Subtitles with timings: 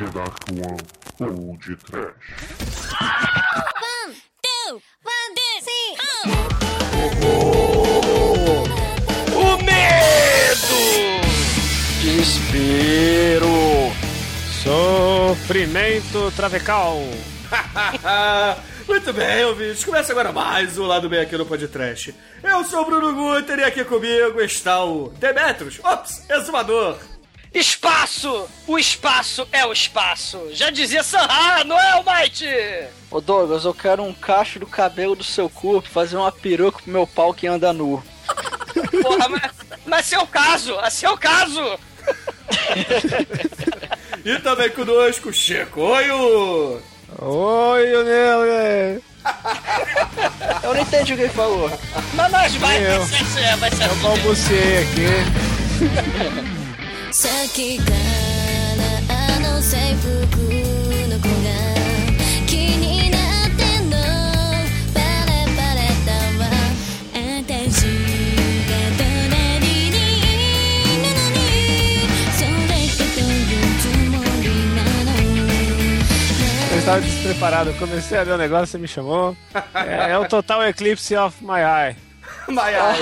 [0.00, 0.48] The Dark
[1.18, 2.14] One de Trash.
[3.82, 5.92] One, two, one, two, three.
[9.36, 10.80] O medo!
[12.00, 13.92] Desespero!
[14.62, 16.96] Sofrimento travecal.
[18.88, 19.84] Muito bem, ouvintes.
[19.84, 22.14] Começa agora mais um Lado Bem aqui no Podcast.
[22.42, 26.96] Eu sou o Bruno Guter e aqui comigo está o Demetrius, ops, exumador.
[27.52, 28.48] Espaço!
[28.66, 30.38] O espaço é o espaço!
[30.52, 32.46] Já dizia Sanha, não é, Almighty?
[33.10, 36.92] Ô Douglas, eu quero um cacho do cabelo do seu corpo, fazer uma peruca pro
[36.92, 38.02] meu pau que anda nu.
[39.02, 39.50] Porra, mas,
[39.84, 40.78] mas seu caso!
[40.78, 41.78] A seu caso!
[44.24, 45.80] E também conosco, Chico.
[45.80, 46.80] Oi, o...
[47.18, 48.40] Oi, Onel.
[50.62, 51.70] Eu não entendi o que ele falou.
[52.14, 53.04] Mas nós vai, vai eu.
[53.06, 54.02] ser, vai ser Eu assim.
[54.02, 56.50] balbuciei aqui.
[57.11, 57.95] さっきから
[59.09, 60.05] あの制服
[61.09, 61.49] の子が
[62.45, 63.95] 気になってんの
[64.93, 66.45] バレバレだわ
[67.15, 67.87] 私
[68.67, 71.39] が隣にいるのに
[72.35, 75.13] それってどういうつもりなの
[76.73, 77.69] Eu estava despreparado.
[77.69, 79.35] Eu comecei a ver o negócio, você me chamou.
[79.73, 81.95] É, é o total eclipse of my eye.
[82.47, 82.99] Mai ai.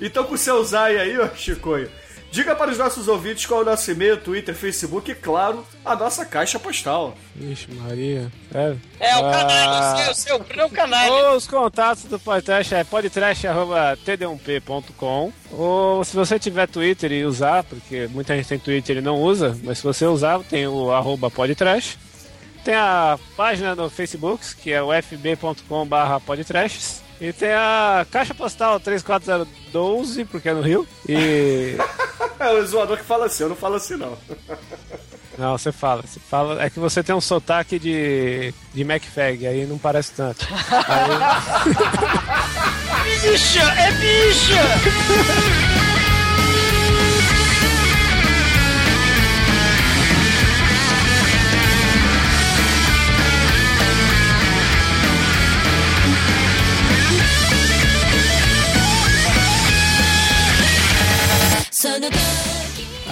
[0.01, 1.89] então, com seu Zai aí, ó, Chicoio,
[2.32, 5.94] diga para os nossos ouvintes qual é o nosso e-mail, Twitter, Facebook e, claro, a
[5.94, 7.14] nossa caixa postal.
[7.36, 8.32] Vixe, Maria.
[8.50, 8.80] Sério?
[8.98, 9.30] É, o Ah.
[9.30, 11.32] canalha, o seu, o seu, Bruno é o canalha.
[11.34, 18.34] Os contatos do podcast é podtrash.td1p.com ou se você tiver Twitter e usar, porque muita
[18.36, 21.98] gente tem Twitter e não usa, mas se você usar, tem o arroba podtrash.
[22.64, 27.02] Tem a página no Facebook, que é o fb.com.br podtrashes.
[27.22, 30.84] E tem a caixa postal 34012, porque é no Rio.
[31.08, 31.76] E.
[32.40, 34.18] É o zoador que fala assim, eu não falo assim, não.
[35.38, 36.60] Não, você fala, você fala.
[36.60, 38.52] É que você tem um sotaque de.
[38.74, 40.44] de MacFag, aí não parece tanto.
[43.22, 45.81] Bicha, é bicha!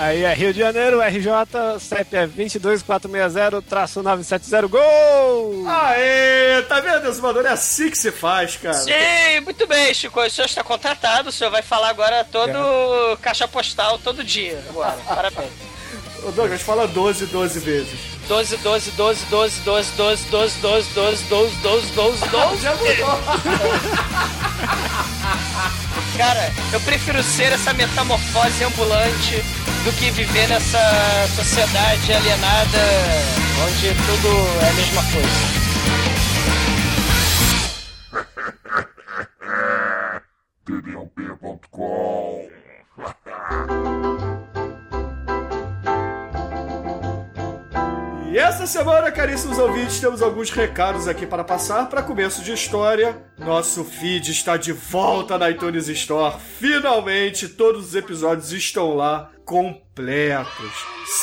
[0.01, 1.29] Aí é Rio de Janeiro, RJ,
[1.79, 5.69] CEP é 22460-970, gol!
[5.69, 7.45] Aê, tá vendo, exumador?
[7.45, 8.79] É assim que se faz, cara.
[8.79, 10.19] Sim, muito bem, Chico.
[10.19, 14.65] O senhor está contratado, o senhor vai falar agora todo caixa postal todo dia.
[14.71, 15.53] Agora, parabéns.
[16.25, 18.01] Ô, Douglas, fala 12, 12 vezes.
[18.27, 22.63] 12, 12, 12, 12, 12, 12, 12, 12, 12, 12, 12, 12, 12.
[22.63, 23.21] Já mudou.
[26.17, 29.43] Cara, eu prefiro ser essa metamorfose ambulante
[29.85, 30.79] do que viver nessa
[31.35, 32.79] sociedade alienada
[33.65, 34.29] onde tudo
[34.63, 35.61] é a mesma coisa.
[40.67, 42.51] td1p.com
[48.31, 53.21] E essa semana, caríssimos ouvintes, temos alguns recados aqui para passar para começo de história.
[53.37, 56.37] Nosso feed está de volta na iTunes Store.
[56.39, 60.73] Finalmente, todos os episódios estão lá completos,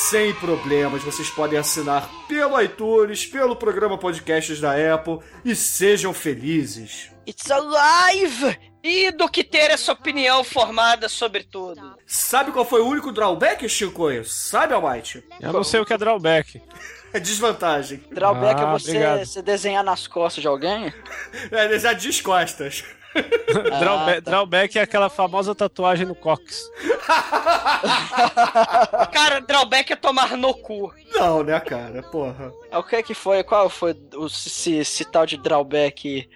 [0.06, 1.02] sem problemas.
[1.02, 7.10] Vocês podem assinar pelo iTunes, pelo programa Podcasts da Apple e sejam felizes.
[7.26, 8.54] It's alive!
[8.82, 11.96] E do que ter essa opinião formada sobre tudo?
[12.06, 14.24] Sabe qual foi o único drawback, Chicoio?
[14.24, 15.24] Sabe, Almighty?
[15.40, 16.62] Eu não sei o que é drawback.
[17.12, 18.02] É desvantagem.
[18.10, 18.66] Drawback Ah, é
[19.24, 20.92] você, desenhar nas costas de alguém?
[21.50, 22.84] É, já descostas.
[23.80, 26.70] Drawback, drawback é aquela famosa tatuagem no cox.
[29.12, 30.92] Cara, drawback é tomar no cu.
[31.14, 32.02] Não, né, cara?
[32.02, 32.52] Porra.
[32.70, 33.42] É, O que que foi?
[33.42, 36.28] Qual foi o, esse, esse tal de drawback?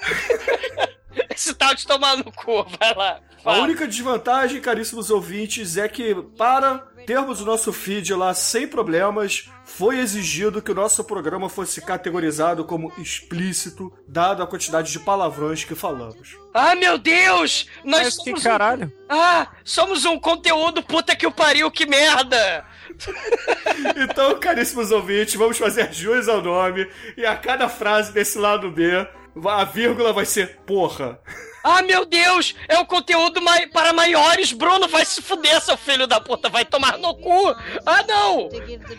[1.30, 3.20] Esse tal de tomar no cu, vai lá.
[3.38, 3.62] A Fala.
[3.62, 9.98] única desvantagem, caríssimos ouvintes, é que para termos o nosso feed lá sem problemas, foi
[9.98, 15.74] exigido que o nosso programa fosse categorizado como explícito, dado a quantidade de palavrões que
[15.74, 16.38] falamos.
[16.52, 17.66] Ah, meu Deus!
[17.84, 18.86] Nós Mas que somos caralho?
[18.86, 18.90] Um...
[19.08, 22.64] Ah, somos um conteúdo puta que o pariu, que merda!
[23.96, 29.04] Então, caríssimos ouvintes, vamos fazer jus ao nome e a cada frase desse lado B,
[29.46, 31.18] a vírgula vai ser porra.
[31.62, 32.54] Ah, meu Deus!
[32.68, 34.52] É um conteúdo mai- para maiores!
[34.52, 36.50] Bruno, vai se fuder, seu filho da puta!
[36.50, 37.54] Vai tomar no cu!
[37.86, 38.50] Ah, não!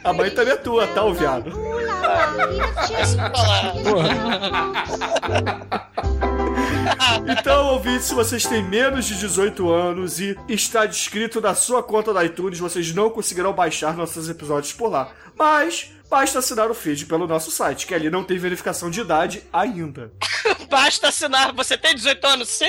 [0.04, 1.52] A mãe também é tua, tá, o viado?
[7.28, 12.14] Então, ouvintes, se vocês têm menos de 18 anos e está descrito na sua conta
[12.14, 15.10] da iTunes, vocês não conseguirão baixar nossos episódios por lá.
[15.38, 19.44] Mas basta assinar o feed pelo nosso site, que ali não tem verificação de idade
[19.52, 20.12] ainda.
[20.70, 21.54] Basta assinar.
[21.54, 22.50] Você tem 18 anos?
[22.50, 22.66] Sim!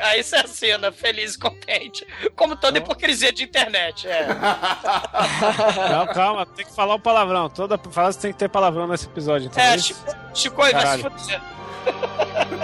[0.00, 2.06] Aí você assina, feliz e contente.
[2.34, 4.08] Como toda hipocrisia de internet.
[4.08, 4.26] É.
[5.90, 7.48] Não, calma, tem que falar o palavrão.
[7.48, 9.72] Toda frase tem que ter palavrão nesse episódio, entendeu?
[9.72, 10.00] É, Chico,
[10.34, 11.40] Chico vai se fuder.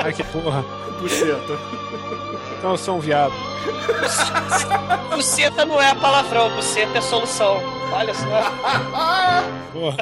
[0.03, 0.65] Ai, que porra.
[0.99, 1.59] Puxeta.
[2.59, 3.35] Então eu sou um viado.
[5.11, 7.83] Buceta não é palavrão, buceta é solução.
[7.94, 8.26] Olha só.
[9.73, 9.96] Porra.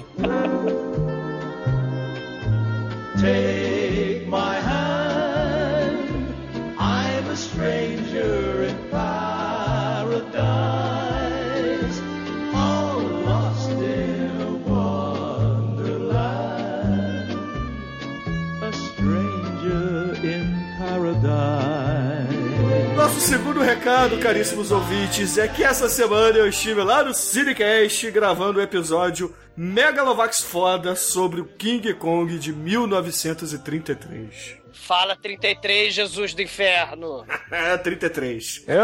[23.22, 28.62] Segundo recado, caríssimos ouvintes, é que essa semana eu estive lá no Cinecast gravando o
[28.62, 34.61] episódio Megalovax Foda sobre o King Kong de 1933.
[34.72, 37.24] Fala 33, Jesus do inferno.
[37.52, 38.64] É, 33.
[38.66, 38.80] Eu,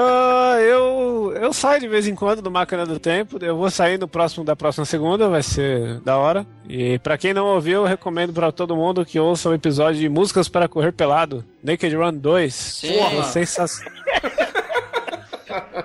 [0.60, 3.42] eu, eu saio de vez em quando do Máquina do Tempo.
[3.42, 6.46] Eu vou sair no próximo da próxima segunda, vai ser da hora.
[6.68, 10.08] E pra quem não ouviu, eu recomendo pra todo mundo que ouça o episódio de
[10.08, 12.54] Músicas para Correr Pelado, Naked Run 2.
[12.54, 12.92] Sim.
[12.92, 13.92] Porra, sensacional.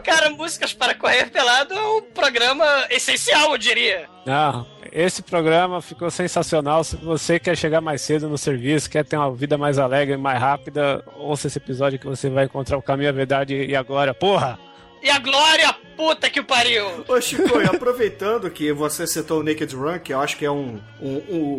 [0.04, 4.10] Cara, Músicas para Correr Pelado é um programa essencial, eu diria.
[4.26, 6.84] Não, esse programa ficou sensacional.
[6.84, 10.40] Se você quer chegar mais cedo no serviço, quer ter uma vida mais alegre, mais
[10.40, 14.14] rápida, ouça esse episódio que você vai encontrar o caminho, a verdade e a glória.
[14.14, 14.60] Porra!
[15.04, 17.04] E a glória, puta que pariu!
[17.08, 20.50] Ô Chico, e aproveitando que você citou o Naked Run, que eu acho que é
[20.50, 20.80] um.
[21.02, 21.16] um,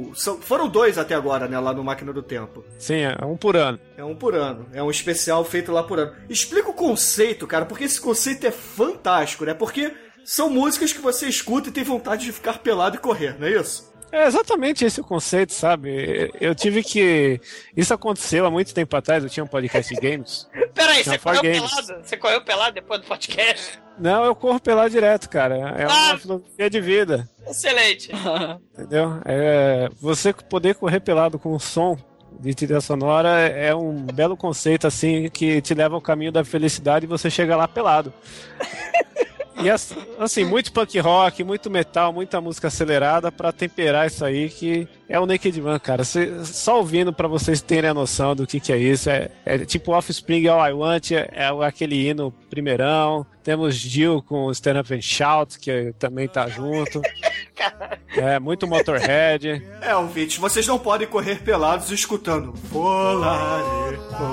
[0.09, 1.59] um- são- foram dois até agora, né?
[1.61, 2.65] Lá no Máquina do Tempo.
[2.79, 3.79] Sim, é um por ano.
[3.99, 4.67] É um por ano.
[4.73, 6.15] É um especial feito lá por ano.
[6.29, 9.53] Explica o conceito, cara, porque esse conceito é fantástico, né?
[9.53, 9.93] Porque
[10.25, 13.53] são músicas que você escuta e tem vontade de ficar pelado e correr, não é
[13.61, 13.93] isso?
[14.15, 16.31] É exatamente esse o conceito, sabe?
[16.41, 17.41] Eu tive que.
[17.77, 20.49] Isso aconteceu há muito tempo atrás, eu tinha um podcast de games.
[20.73, 21.61] Peraí, Não, você correu games.
[21.61, 22.07] pelado?
[22.07, 23.79] Você correu pelado depois do podcast?
[23.99, 25.57] Não, eu corro pelado direto, cara.
[25.77, 26.19] É uma Ah!
[26.19, 28.11] filosofia de vida, Excelente.
[28.73, 29.21] entendeu?
[29.25, 31.97] É, você poder correr pelado com o som
[32.41, 37.05] de trilha sonora é um belo conceito, assim, que te leva ao caminho da felicidade
[37.05, 38.13] e você chega lá pelado.
[39.63, 44.49] E as- assim, muito punk rock, muito metal, muita música acelerada pra temperar isso aí,
[44.51, 46.03] que é o Naked Man, cara.
[46.05, 49.09] Cê- só ouvindo pra vocês terem a noção do que, que é isso.
[49.09, 53.25] É, é tipo Offspring All I Want, é, é aquele hino primeirão.
[53.43, 57.01] Temos Jill com Stand Up and Shout, que também tá junto.
[58.17, 59.63] É, muito Motorhead.
[59.81, 62.53] É, ouvintes, vocês não podem correr pelados escutando.
[62.71, 64.25] Volare, oh,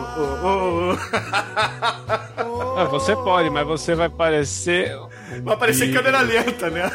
[0.46, 2.78] oh, oh.
[2.78, 4.96] Ah, você pode, mas você vai parecer.
[5.44, 5.98] Vai parecer bicho.
[5.98, 6.90] câmera lenta, né?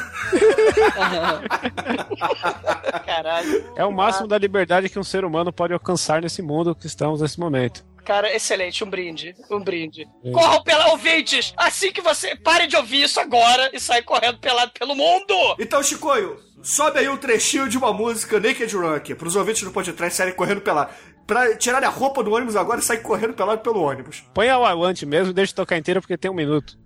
[3.05, 3.65] Caralho.
[3.77, 7.21] É o máximo da liberdade que um ser humano pode alcançar nesse mundo que estamos
[7.21, 7.85] nesse momento.
[8.07, 10.07] Cara, excelente, um brinde, um brinde.
[10.33, 11.53] Corram pela ouvintes!
[11.57, 15.35] Assim que você pare de ouvir isso agora e sai correndo pelado pelo mundo!
[15.59, 19.73] Então, Chicoio, sobe aí um trechinho de uma música Naked Run aqui, pros ouvintes do
[19.73, 20.93] podcast saírem correndo pelado.
[21.27, 24.23] Pra tirarem a roupa do ônibus agora e sair correndo pelado pelo ônibus.
[24.33, 26.79] Põe a I Want mesmo e deixa tocar inteira porque tem um minuto.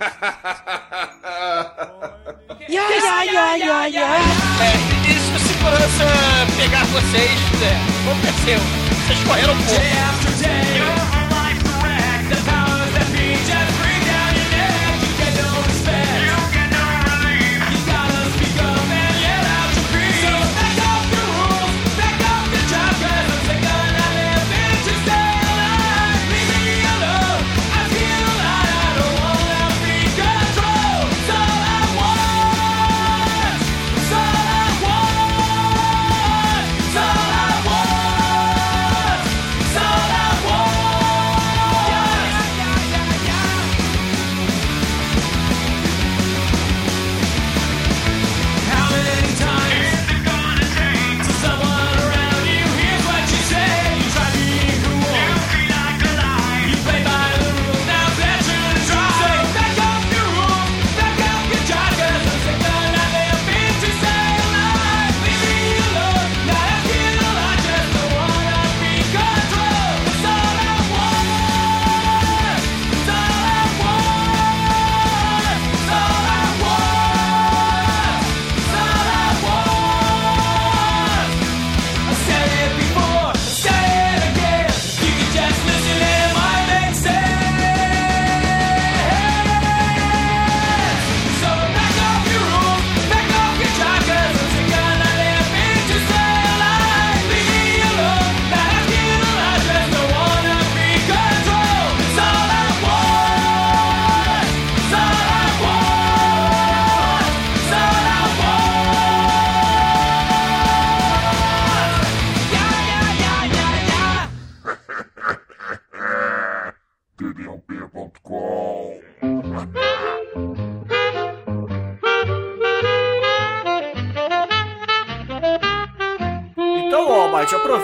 [4.60, 4.72] É,
[5.08, 6.06] e se o segurança
[6.56, 8.60] pegar vocês, é, aconteceu.
[9.06, 10.93] Vocês correram pouco.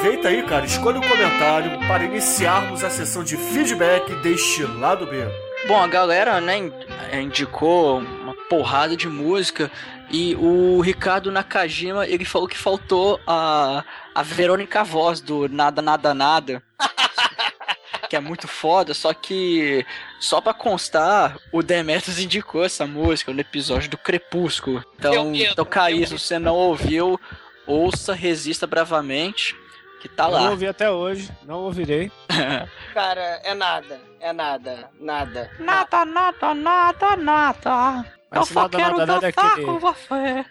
[0.00, 5.26] Aproveita aí, cara, escolha um comentário para iniciarmos a sessão de feedback deste lado B.
[5.68, 6.72] Bom, a galera, né,
[7.10, 9.70] eh, indicou uma porrada de música
[10.10, 16.14] e o Ricardo Nakajima, ele falou que faltou a, a Verônica Voz do Nada Nada
[16.14, 16.62] Nada.
[18.08, 19.84] que é muito foda, só que
[20.18, 24.82] só pra constar, o Demetrius indicou essa música no episódio do Crepúsculo.
[24.98, 27.20] Então, medo, então Caís, você não ouviu,
[27.66, 29.59] ouça, resista bravamente,
[30.00, 32.10] que tá Eu não ouvi até hoje, não ouvirei.
[32.94, 34.00] Cara, é nada.
[34.20, 34.90] É nada.
[34.98, 35.50] Nada.
[35.58, 38.04] Nada, nada, nada, nada.
[38.30, 39.66] Mas esse nada, nada, nada é aquele...
[39.78, 40.44] você.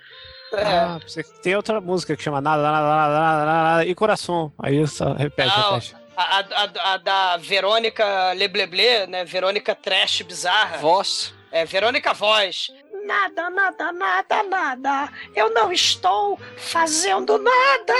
[0.53, 0.63] É.
[0.79, 4.51] Ah, você- tem outra música que chama Nada, Nada, Nada, Nada, Nada e Coração.
[4.61, 5.73] Aí só repete, Não.
[5.75, 5.95] repete.
[6.17, 9.23] A, a- a- a da Verônica Lebleble, né?
[9.25, 10.77] Verônica Trash Bizarra.
[10.77, 11.33] Voz.
[11.51, 12.71] É, Verônica Voz.
[13.05, 15.09] Nada, nada, nada, nada.
[15.35, 17.93] Eu não estou fazendo nada.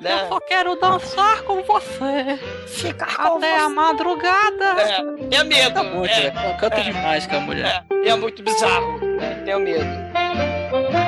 [0.00, 0.28] Né?
[0.48, 4.64] quero dançar com você Ficar com a madrugada.
[4.80, 5.74] É, é medo.
[5.74, 6.56] Canta muito, é, né?
[6.58, 7.84] Canta demais com a mulher.
[7.90, 9.00] é, é muito bizarro.
[9.44, 11.03] Tenho medo.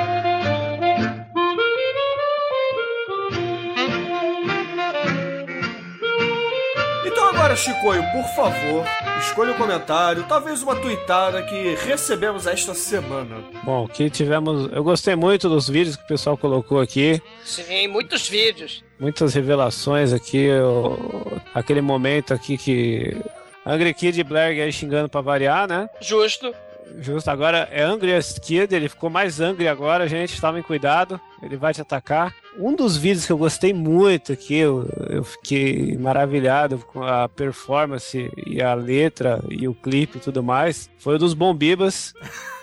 [7.47, 8.85] Agora, Chicoio, por favor,
[9.19, 13.37] escolha um comentário, talvez uma tuitada que recebemos esta semana.
[13.63, 14.69] Bom, aqui tivemos.
[14.73, 17.21] Eu gostei muito dos vídeos que o pessoal colocou aqui.
[17.45, 18.83] Sim, muitos vídeos.
[18.99, 20.49] Muitas revelações aqui.
[20.59, 23.15] o- Aquele momento aqui que.
[23.65, 25.89] Angry Kid e Blair aí xingando pra variar, né?
[26.01, 26.53] Justo.
[26.99, 31.73] Justo, agora é Angriest Kid, ele ficou mais angry agora, gente, tomem cuidado, ele vai
[31.73, 32.33] te atacar.
[32.57, 38.31] Um dos vídeos que eu gostei muito aqui, eu, eu fiquei maravilhado com a performance
[38.47, 42.13] e a letra e o clipe e tudo mais, foi o dos Bombibas,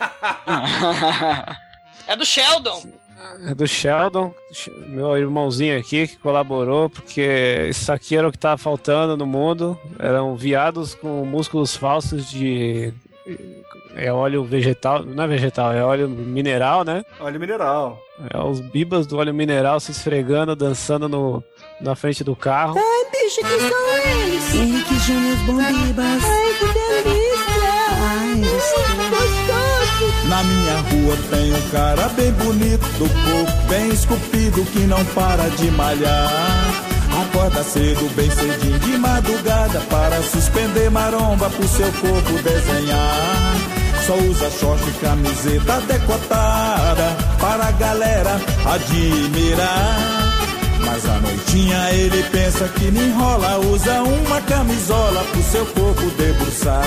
[2.06, 2.82] É do Sheldon.
[3.56, 4.34] do Sheldon,
[4.88, 9.78] meu irmãozinho aqui que colaborou, porque isso aqui era o que tava faltando no mundo,
[9.98, 12.92] eram viados com músculos falsos de...
[13.96, 17.04] É óleo vegetal, não é vegetal, é óleo mineral, né?
[17.20, 17.98] Olha o mineral.
[18.30, 21.42] É os bibas do óleo mineral se esfregando, dançando no,
[21.80, 22.74] na frente do carro.
[23.10, 24.54] Bicho, que são eles?
[24.54, 26.22] Henrique Júnior Bombibas.
[26.24, 27.74] Ai, que delícia!
[28.02, 28.34] Ai,
[29.10, 30.28] gostoso!
[30.28, 35.48] Na minha rua tem um cara bem bonito, do corpo bem esculpido que não para
[35.48, 36.93] de malhar.
[37.34, 43.56] Acorda cedo, bem cedinho de madrugada para suspender maromba pro seu corpo desenhar.
[44.06, 48.40] Só usa short e camiseta decotada para a galera
[48.72, 49.98] admirar.
[50.86, 56.84] Mas à noitinha ele pensa que me enrola, usa uma camisola pro seu corpo debruçar.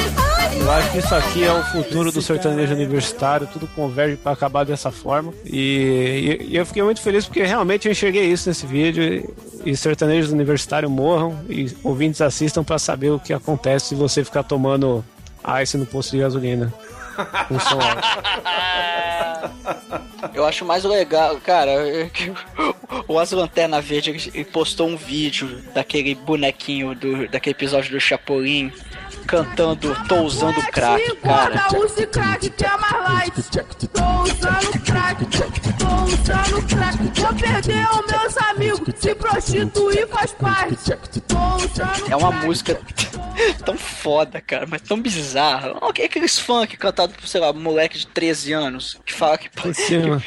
[0.59, 4.65] Eu acho que isso aqui é o futuro do sertanejo universitário, tudo converge para acabar
[4.65, 5.33] dessa forma.
[5.45, 9.03] E, e- e eu fiquei muito feliz porque realmente eu enxerguei isso nesse vídeo.
[9.63, 14.23] E, e sertanejos universitários morram e ouvintes assistam para saber o que acontece se você
[14.23, 15.03] ficar tomando
[15.61, 16.73] ice no posto de gasolina.
[17.47, 17.79] Com som.
[20.33, 21.71] Eu acho mais legal, cara,
[22.13, 22.31] que
[23.07, 28.71] o As Lanterna Verde postou um vídeo daquele bonequinho do, daquele episódio do Chapolin
[29.27, 31.67] cantando Tô usando crack, cara.
[32.11, 33.33] crack que é mais light.
[33.93, 37.21] Tô usando crack, tô usando crack.
[37.21, 40.75] Vou perder os meus amigos, se prostituir faz parte.
[41.27, 42.45] Tô usando É uma crack.
[42.45, 42.81] música
[43.65, 45.77] tão foda, cara, mas tão bizarra.
[45.81, 49.49] Ok, aqueles funk cantados por, sei lá, moleque de 13 anos, que fala que.
[49.49, 50.23] Por cima.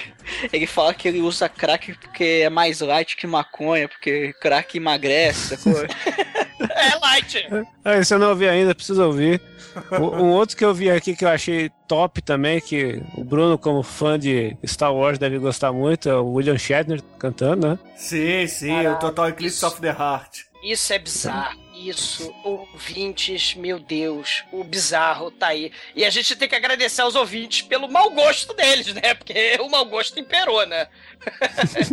[0.53, 5.57] Ele fala que ele usa crack porque é mais light que maconha, porque crack emagrece?
[6.61, 7.47] É light.
[7.85, 9.41] Ah, esse eu não ouvi ainda, preciso ouvir.
[9.93, 13.57] O- Um outro que eu vi aqui que eu achei top também, que o Bruno,
[13.59, 17.79] como fã de Star Wars, deve gostar muito, é o William Shatner cantando, né?
[17.97, 20.41] Sim, sim, o Total Eclipse of the Heart.
[20.63, 21.59] Isso é bizarro.
[21.87, 25.73] Isso, ouvintes, meu Deus, o bizarro tá aí.
[25.97, 29.15] E a gente tem que agradecer aos ouvintes pelo mau gosto deles, né?
[29.15, 30.89] Porque o mau gosto imperou, né?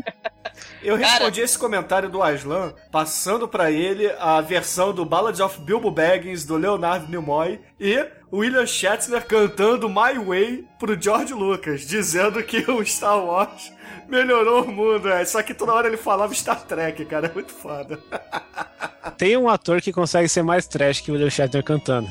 [0.81, 5.59] Eu Cara- respondi esse comentário do Aslan passando pra ele a versão do Ballad of
[5.61, 12.43] Bilbo Baggins do Leonardo Nimoy e William Shatner cantando My Way pro George Lucas, dizendo
[12.43, 13.71] que o Star Wars
[14.07, 15.09] melhorou o mundo.
[15.09, 15.23] É.
[15.25, 17.27] Só que toda hora ele falava Star Trek, cara.
[17.27, 17.99] É muito foda.
[19.17, 22.09] Tem um ator que consegue ser mais trash que o William Shatner cantando.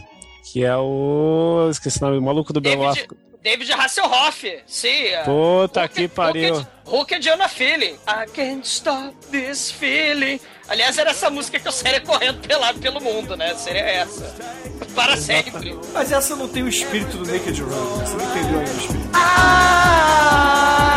[0.52, 1.68] Que é o.
[1.70, 3.02] Esqueci o nome, o maluco do David, Beowulf.
[3.42, 4.88] David Hasselhoff, sim.
[4.88, 5.22] é.
[5.22, 6.66] Puta Hulk- que pariu.
[6.84, 7.94] Hulk, and Jonah Feeling.
[8.08, 10.40] I can't stop this feeling.
[10.68, 13.54] Aliás, era essa música que eu saía correndo pelado pelo mundo, né?
[13.54, 14.34] Seria essa.
[14.96, 15.78] Para sempre.
[15.92, 17.70] Mas essa não tem o espírito do Naked Run.
[18.00, 19.10] Você não entendeu ainda o espírito.
[19.14, 20.95] Ah,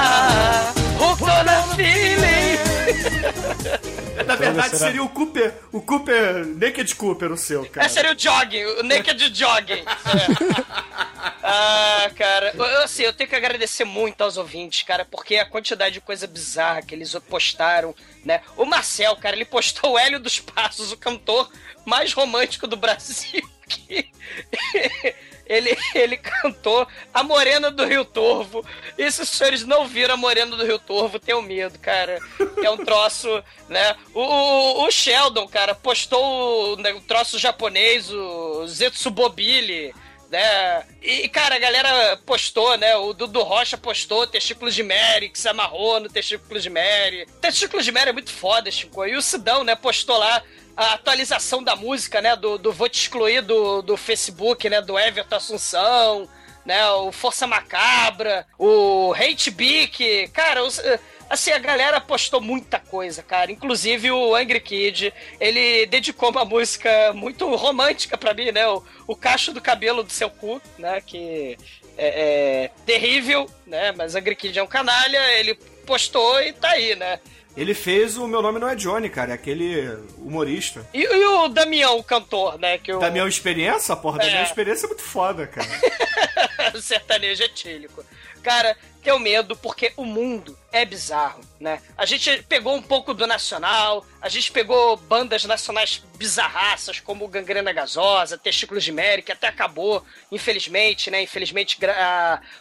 [4.46, 7.86] verdade será- seria o Cooper, o Cooper, Naked Cooper, o seu, cara.
[7.86, 9.84] É, seria o jogging, o naked jogging.
[11.19, 11.50] É.
[11.51, 15.46] Ah, cara, eu, eu, assim, eu tenho que agradecer muito aos ouvintes, cara, porque a
[15.46, 17.93] quantidade de coisa bizarra que eles postaram,
[18.24, 18.41] né?
[18.55, 21.50] O Marcel, cara, ele postou o Hélio dos Passos, o cantor
[21.86, 24.10] mais romântico do Brasil, que
[25.50, 28.63] ele, ele cantou a Morena do Rio Torvo.
[28.98, 32.20] E se os senhores não viram a Morena do Rio Torvo, tenham medo, cara.
[32.63, 33.96] É um troço, né?
[34.13, 39.94] O, o, o Sheldon, cara, postou o, né, troço japonês, o Zetsubobili,
[40.29, 40.83] né?
[41.01, 42.95] E, cara, a galera postou, né?
[42.98, 47.27] O Dudu Rocha postou testículos de Mary, que se amarrou no testículo de Mary.
[47.41, 49.05] Testículos de Mary é muito foda, Chico.
[49.05, 50.43] E o Sidão, né, postou lá
[50.77, 52.36] a atualização da música, né?
[52.36, 54.81] Do, do Vou Te Excluir do, do Facebook, né?
[54.81, 56.29] Do Everton Assunção,
[56.65, 56.89] né?
[56.91, 60.29] O Força Macabra, o Hate Beak.
[60.29, 60.79] Cara, os,
[61.29, 63.51] assim, a galera postou muita coisa, cara.
[63.51, 68.67] Inclusive o Angry Kid, ele dedicou uma música muito romântica pra mim, né?
[68.67, 71.01] O, o Cacho do Cabelo do Seu Cu, né?
[71.05, 71.57] Que
[71.98, 73.91] é, é terrível, né?
[73.91, 75.55] Mas Angry Kid é um canalha, ele
[75.86, 77.19] postou e tá aí, né?
[77.57, 79.86] Ele fez o Meu Nome Não é Johnny, cara, é aquele
[80.17, 80.88] humorista.
[80.93, 82.77] E, e o Damião, o cantor, né?
[82.77, 83.00] Que o...
[83.00, 84.25] Damião Experiência, porra, É.
[84.25, 85.67] Damião Experiência é muito foda, cara.
[86.81, 88.03] sertanejo etílico.
[88.41, 91.81] Cara, tenho medo porque o mundo é bizarro, né?
[91.98, 97.71] A gente pegou um pouco do nacional, a gente pegou bandas nacionais bizarraças como Gangrena
[97.71, 101.21] Gasosa, Testículos de Mary, que até acabou, infelizmente, né?
[101.21, 101.78] Infelizmente,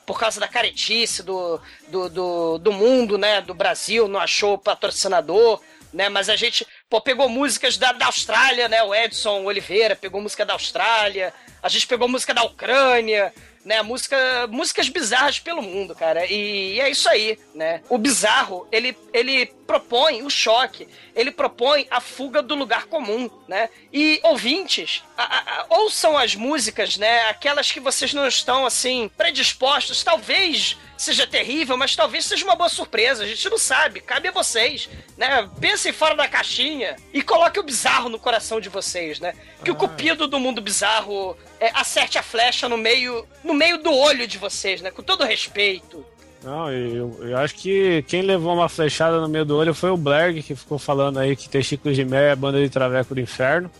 [0.06, 3.40] por causa da caretice do, do, do, do mundo, né?
[3.40, 5.60] Do Brasil, não achou patrocinador,
[5.92, 6.08] né?
[6.08, 8.82] Mas a gente, pô, pegou músicas da, da Austrália, né?
[8.82, 13.34] O Edson Oliveira pegou música da Austrália, a gente pegou música da Ucrânia,
[13.68, 13.82] né?
[13.82, 14.16] Música,
[14.50, 16.24] músicas bizarras pelo mundo, cara.
[16.24, 17.82] E, é isso aí, né?
[17.90, 23.68] O bizarro, ele, ele propõe o choque, ele propõe a fuga do lugar comum, né?
[23.92, 25.22] E ouvintes, a-
[25.60, 27.28] a- ouçam as músicas, né?
[27.28, 30.02] Aquelas que vocês não estão, assim, predispostos.
[30.02, 33.22] Talvez seja terrível, mas talvez seja uma boa surpresa.
[33.22, 34.00] A gente não sabe.
[34.00, 35.48] Cabe a vocês, né?
[35.60, 39.32] Pensem fora da caixinha e coloque o bizarro no coração de vocês, né?
[39.64, 43.92] Que o cupido do mundo bizarro é, acerte a flecha no meio, no meio do
[43.92, 44.90] olho de vocês, né?
[44.90, 46.04] Com todo respeito.
[46.42, 49.96] Não, eu, eu acho que quem levou uma flechada no meio do olho foi o
[49.96, 53.20] Blerg, que ficou falando aí que Testículos de Mel é a banda de Traveco do
[53.20, 53.70] Inferno.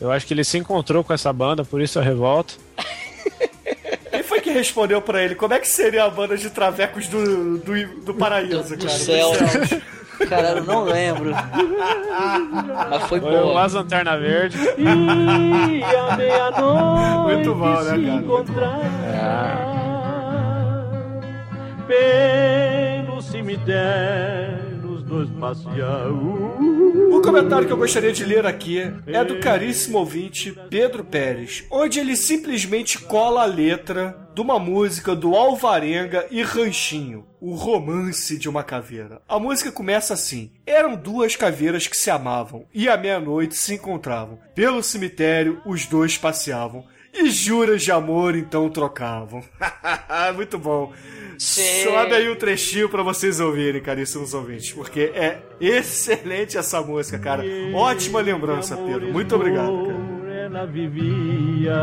[0.00, 2.54] Eu acho que ele se encontrou com essa banda, por isso a revolta.
[4.56, 5.34] Respondeu pra ele?
[5.34, 8.98] Como é que seria a banda de travecos do, do, do paraíso, Do cara?
[8.98, 9.30] céu.
[9.30, 9.82] Dos céus?
[10.30, 11.30] Cara, eu não lembro.
[12.90, 13.62] Mas foi Foi o boa.
[13.64, 14.56] As Lanterna Verde.
[14.78, 17.98] E à meia-noite Muito bom, né, se cara?
[17.98, 18.80] Encontrar
[21.86, 24.65] pelo cemitério
[25.06, 26.10] dois passear.
[26.10, 32.00] O comentário que eu gostaria de ler aqui é do caríssimo ouvinte Pedro Pérez, onde
[32.00, 38.48] ele simplesmente cola a letra de uma música do Alvarenga e Ranchinho, o romance de
[38.48, 39.22] uma caveira.
[39.28, 44.38] A música começa assim: Eram duas caveiras que se amavam e à meia-noite se encontravam.
[44.54, 46.84] Pelo cemitério os dois passeavam
[47.16, 49.42] e juras de amor então trocavam.
[50.34, 50.92] Muito bom.
[51.38, 51.84] Sim.
[51.84, 57.44] Sobe aí um trechinho pra vocês ouvirem, caríssimos ouvintes, porque é excelente essa música, cara.
[57.74, 59.12] Ótima lembrança, Pedro.
[59.12, 60.34] Muito obrigado, cara.
[60.34, 61.74] Ela vivia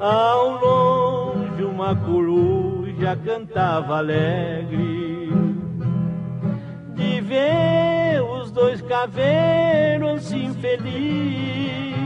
[0.00, 5.30] ao longe uma coruja cantava alegre
[6.94, 12.03] de ver os dois caveiros infeliz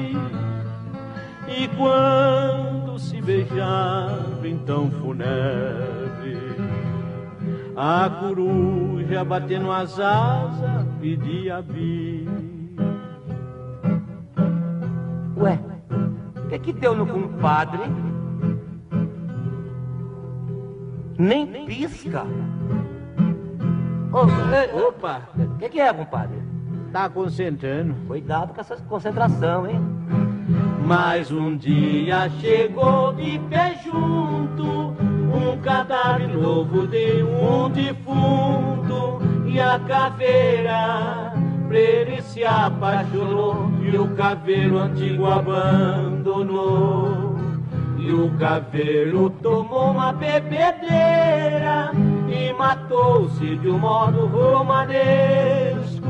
[1.49, 6.39] e quando se beijava então fúnebre
[7.77, 12.29] a coruja batendo as asas pedia bis
[15.37, 15.57] Ué,
[16.37, 17.83] o que que deu no compadre?
[21.17, 22.25] Nem pisca.
[24.53, 26.39] Ei, Opa, O que, que é, compadre?
[26.93, 27.95] tá concentrando.
[28.09, 29.81] Cuidado com essa concentração, hein?
[30.89, 39.79] Mas um dia chegou de pé junto um cadáver novo de um defunto e a
[39.81, 41.35] caveira
[41.71, 46.57] ele se apaixonou e o caveiro antigo abandonou.
[47.99, 51.93] E o caveiro tomou uma bebedeira
[52.31, 56.09] e matou-se de um modo romanesco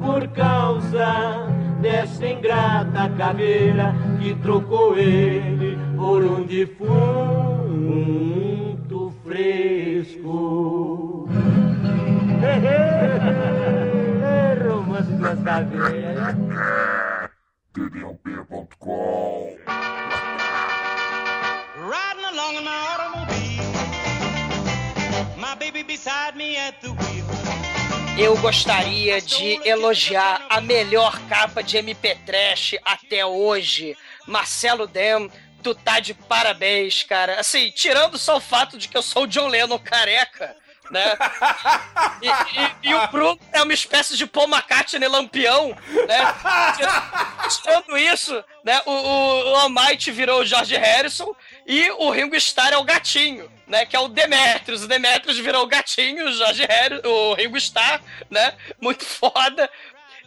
[0.00, 1.52] por causa
[1.84, 3.94] dessa ingrata caveira
[4.24, 6.94] que trocou ele por um defunto
[9.22, 11.28] fresco.
[15.44, 16.36] caveiras.
[17.74, 19.58] tdump.com
[21.76, 23.68] Riding along in my automobile.
[25.36, 27.24] My baby beside me at the wheel.
[28.16, 33.96] Eu gostaria de elogiar a melhor capa de MP Trash até hoje.
[34.26, 35.30] Marcelo Dem,
[35.62, 37.40] tu tá de parabéns, cara.
[37.40, 40.56] Assim, tirando só o fato de que eu sou o John Lennon careca,
[40.90, 41.16] né?
[42.20, 45.70] E, e- e o Bruno é uma espécie de Paul McCartney lampião,
[46.06, 46.34] né?
[46.76, 48.80] Tira- Tirando isso, né?
[48.84, 51.34] O, o, o Almighty virou o George Harrison
[51.66, 53.86] e o Ringo Starr é o gatinho, né?
[53.86, 54.82] Que é o Demetrius.
[54.84, 58.54] O Demetrius virou o gatinho, o George Harrison, o Ringo Starr, né?
[58.80, 59.70] Muito foda.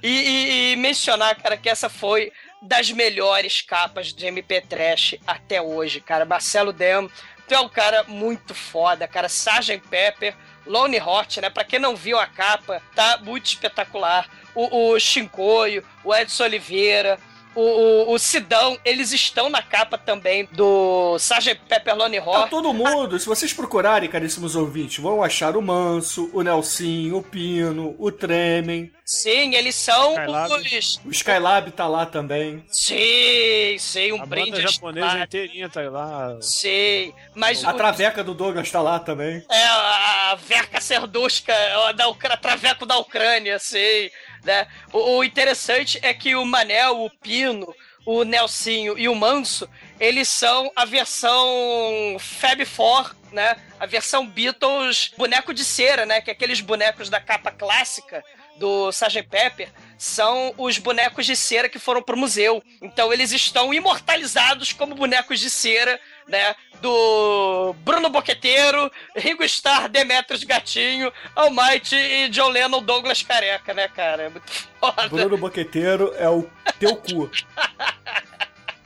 [0.02, 5.62] E, e- e mencionar, cara, que essa foi das melhores capas de MP Trash até
[5.62, 6.26] hoje, cara.
[6.26, 7.10] Marcelo Dem,
[7.48, 9.28] tu é um cara muito foda, cara.
[9.28, 9.82] Sgt.
[9.90, 11.50] Pepper, Lone Hot, né?
[11.50, 14.30] Pra quem não viu a capa, tá muito espetacular.
[14.54, 17.20] O, o Shinkoio, o Edson Oliveira,
[17.60, 21.56] o, o, o Sidão, eles estão na capa também do Sgt.
[21.68, 26.42] Pepper Lone Tá todo mundo, se vocês procurarem, caríssimos ouvintes, vão achar o Manso, o
[26.42, 30.54] Nelsinho, o Pino, o Tremen, Sim, eles são Skylab.
[30.78, 31.00] os.
[31.06, 32.66] o Skylab tá lá também.
[32.68, 35.26] Sim, sim, um A brinde banda japonesa estelar.
[35.26, 36.38] inteirinha tá lá.
[36.42, 39.44] Sim, mas A o- Traveca do Douglas tá lá também.
[39.50, 41.54] É, a Verka Serdushka,
[41.88, 44.12] a da Traveco da Ucrânia, sei,
[44.48, 44.68] né?
[44.92, 50.30] O, o interessante é que o Manel, o Pino, o Nelsinho e o Manso, eles
[50.30, 53.58] são a versão Fab Four, né?
[53.80, 56.22] A versão Beatles boneco de cera, né?
[56.22, 58.24] Que é aqueles bonecos da capa clássica
[58.58, 59.24] do Sgt.
[59.24, 62.64] Pepper são os bonecos de cera que foram pro museu.
[62.82, 66.56] Então eles estão imortalizados como bonecos de cera, né?
[66.82, 74.24] Do Bruno Boqueteiro, Ringo Starr, Demetrius Gatinho, Almighty e John Lennon Douglas Careca, né, cara?
[74.24, 75.10] É muito foda.
[75.10, 76.48] Bruno Boqueteiro é o
[76.80, 77.32] teu cu.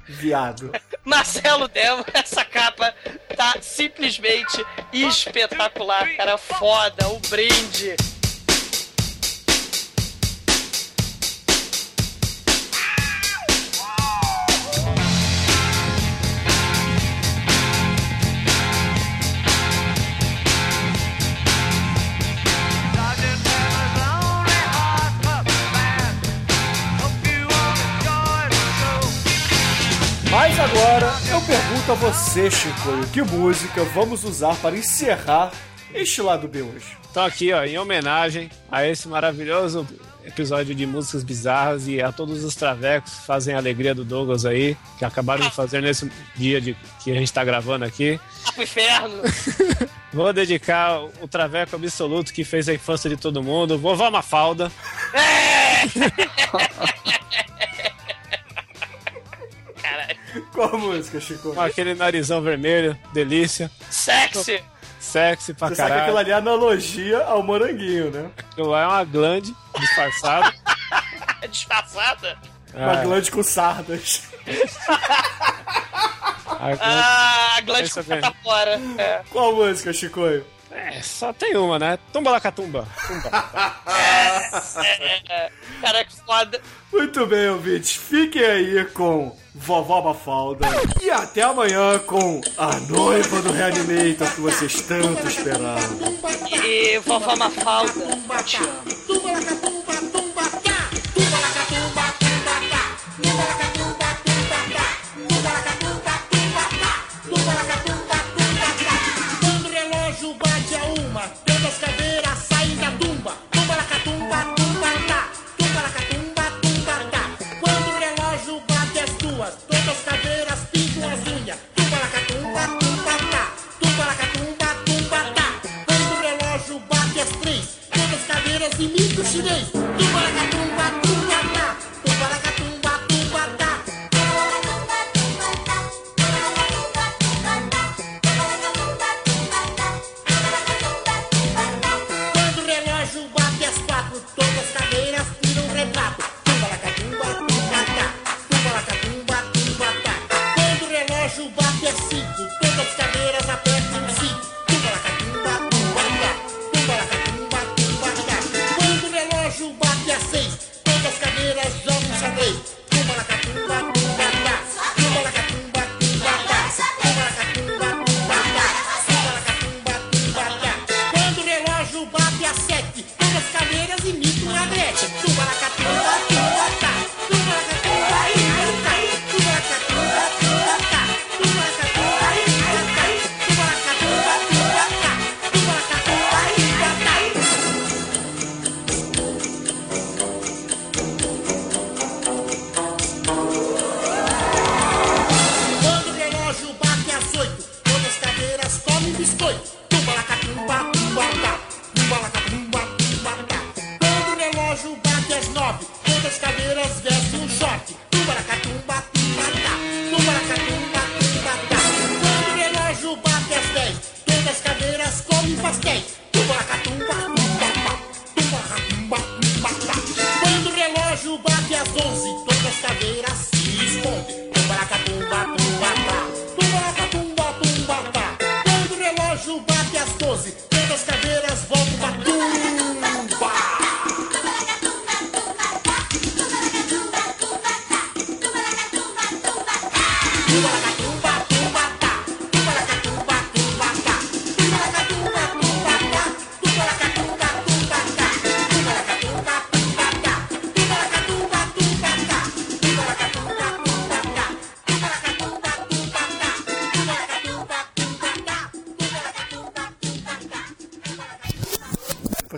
[0.08, 0.72] Viado.
[1.04, 2.94] Marcelo Demo, essa capa
[3.36, 6.38] tá simplesmente espetacular, cara.
[6.38, 7.96] Foda, um brinde.
[31.52, 35.52] Pergunto a você, Chico, que música vamos usar para encerrar
[35.94, 36.98] este lado B hoje?
[37.10, 39.86] Então aqui, ó, em homenagem a esse maravilhoso
[40.24, 44.46] episódio de músicas bizarras e a todos os travecos que fazem a alegria do Douglas
[44.46, 48.18] aí, que acabaram de fazer nesse dia de, que a gente tá gravando aqui.
[48.46, 49.22] Tá pro inferno.
[50.14, 54.72] Vou dedicar o traveco absoluto que fez a infância de todo mundo, vovó Mafalda.
[60.70, 61.54] Qual música, Chico?
[61.56, 63.72] Com aquele narizão vermelho, delícia.
[63.90, 64.64] Sexy!
[65.00, 66.02] Sexy pra Você sabe que caralho.
[66.04, 68.30] aquilo ali é analogia ao moranguinho, né?
[68.38, 70.54] Aquilo lá é uma glande disfarçada.
[71.50, 72.38] Disfarçada.
[72.76, 74.22] Uma É, glande com sardas.
[76.48, 78.04] a glande- Ah, a Glande com
[78.44, 78.80] fora.
[79.00, 79.22] É.
[79.32, 80.22] Qual música, Chico?
[80.72, 82.00] É, só tem uma, né?
[82.14, 82.88] Tumba lacatumba.
[83.08, 83.30] Tumba.
[85.82, 86.62] Cara, que foda.
[86.92, 87.96] Muito bem, ouvintes.
[87.96, 90.66] Fiquem aí com Vovó Mafalda.
[91.02, 95.98] E até amanhã com a noiva do Reanimator que vocês tanto esperavam.
[96.64, 97.92] E vovó Mafalda.
[98.46, 99.81] Te amo.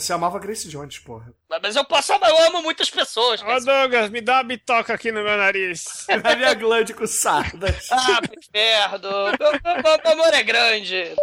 [0.04, 1.34] Você amava Grace Jones, porra.
[1.62, 3.42] Mas eu posso amar, eu amo muitas pessoas.
[3.42, 3.60] Ô.
[3.62, 6.06] Douglas, me dá uma bitoca aqui no meu nariz.
[6.22, 7.90] Na minha glande com sardas.
[7.90, 9.00] Ah, pro inferno.
[9.40, 11.16] Meu, meu- meu amor é grande.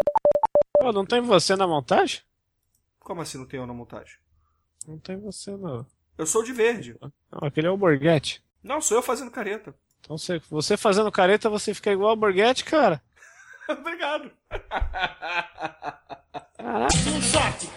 [0.79, 2.21] Pô, não tem você na montagem?
[2.99, 4.15] Como assim não tem eu na montagem?
[4.89, 5.87] Não tem você não.
[6.17, 6.97] Eu sou de verde.
[7.03, 8.43] Não, aquele é o Borghetti.
[8.63, 9.75] Não, sou eu fazendo careta.
[10.01, 13.03] Então você, você fazendo careta, você fica igual o Borghetti, cara.
[13.79, 14.31] Obrigado.
[16.59, 17.71] Um shot,